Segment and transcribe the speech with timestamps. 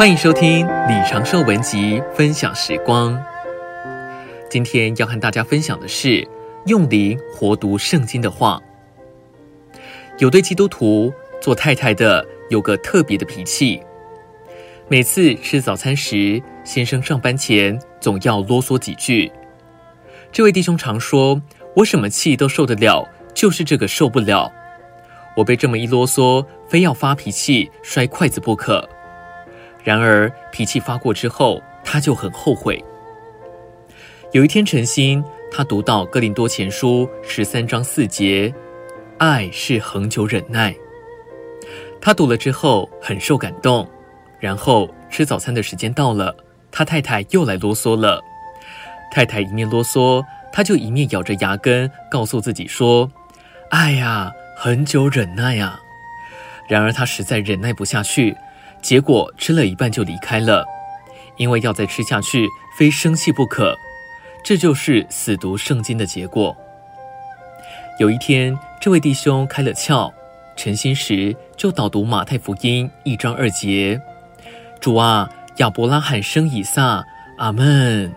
[0.00, 3.22] 欢迎收听李长寿文集分享时光。
[4.48, 6.26] 今天要和大家分享的是
[6.64, 8.58] 用灵活读圣经的话。
[10.18, 13.82] 有对基督徒做太太的有个特别的脾气，
[14.88, 19.30] 每次吃早餐时，先生上班前总要啰嗦几句。
[20.32, 21.42] 这位弟兄常说
[21.76, 24.50] ：“我什么气都受得了，就是这个受不了。
[25.36, 28.88] 我被这么一啰嗦，非要发脾气摔筷子不可。”
[29.82, 32.82] 然而脾气发过之后，他就很后悔。
[34.32, 38.52] 有一天晨星，他读到哥林多前书十三章四节
[39.18, 40.74] ：“爱是恒久忍耐。”
[42.00, 43.88] 他读了之后很受感动。
[44.38, 46.34] 然后吃早餐的时间到了，
[46.72, 48.22] 他太太又来啰嗦了。
[49.12, 53.10] 太太一面啰嗦，他就一面咬着牙根，告诉自己说
[53.68, 55.78] ：“爱呀，恒久忍耐呀。”
[56.70, 58.34] 然而他实在忍耐不下去。
[58.82, 60.64] 结果吃了一半就离开了，
[61.36, 62.46] 因为要再吃下去，
[62.76, 63.76] 非生气不可。
[64.42, 66.56] 这就是死读圣经的结果。
[67.98, 70.10] 有一天，这位弟兄开了窍，
[70.56, 74.00] 晨星时就导读马太福音一章二节
[74.80, 77.04] ：“主啊，亚伯拉罕生以撒，
[77.36, 78.10] 阿门。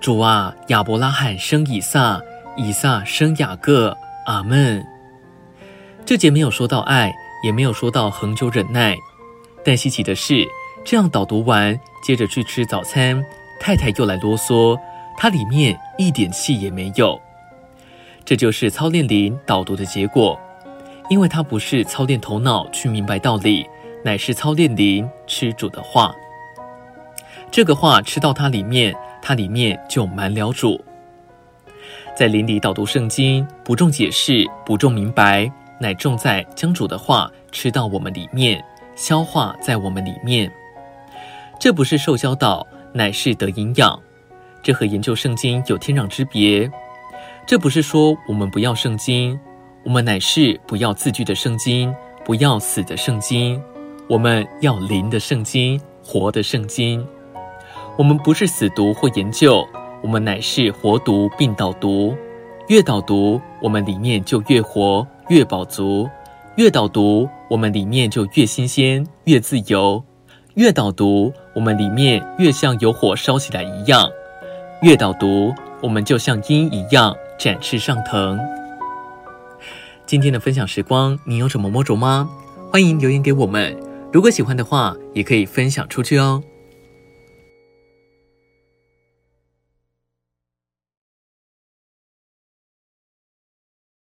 [0.00, 2.22] 主啊，亚伯拉罕生以撒，
[2.56, 4.82] 以撒生雅各，阿门。”
[6.06, 7.12] 这节没有说到爱，
[7.44, 8.96] 也没有说到恒久忍耐。
[9.68, 10.48] 但稀奇的是，
[10.82, 13.22] 这样导读完，接着去吃早餐，
[13.60, 14.74] 太太又来啰嗦，
[15.14, 17.20] 它里面一点气也没有。
[18.24, 20.40] 这就是操练灵导读的结果，
[21.10, 23.66] 因为它不是操练头脑去明白道理，
[24.02, 26.14] 乃是操练灵吃主的话。
[27.50, 30.82] 这个话吃到它里面，它里面就满了主。
[32.16, 38.64] 在灵里导读圣经，不重解释，不重明白，乃重在将主的话吃到我们里面。
[38.98, 40.50] 消化在我们里面，
[41.60, 43.96] 这不是受教导，乃是得营养。
[44.60, 46.68] 这和研究圣经有天壤之别。
[47.46, 49.38] 这不是说我们不要圣经，
[49.84, 53.62] 我们乃是不要字句的圣经，不要死的圣经，
[54.08, 57.06] 我们要灵的圣经，活的圣经。
[57.96, 59.64] 我们不是死读或研究，
[60.02, 62.16] 我们乃是活读并导读。
[62.66, 66.10] 越导读，我们里面就越活，越饱足。
[66.56, 70.02] 越导读，我们里面就越新鲜、越自由；
[70.54, 74.06] 越导读，我们里面越像有火烧起来一样；
[74.82, 78.38] 越导读，我们就像鹰一样展翅上腾。
[80.04, 82.28] 今天的分享时光，你有什么摸着吗？
[82.70, 83.74] 欢迎留言给我们。
[84.12, 86.42] 如果喜欢的话，也可以分享出去哦。